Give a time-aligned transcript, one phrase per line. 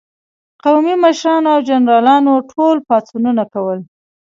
[0.63, 3.79] قومي مشرانو او جنرالانو ټول پاڅونونه کول.